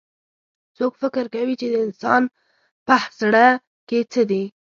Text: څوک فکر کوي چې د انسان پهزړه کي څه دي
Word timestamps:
څوک 0.77 0.93
فکر 1.01 1.25
کوي 1.33 1.55
چې 1.61 1.67
د 1.71 1.75
انسان 1.85 2.21
پهزړه 2.87 3.47
کي 3.89 3.99
څه 4.11 4.21
دي 4.29 4.43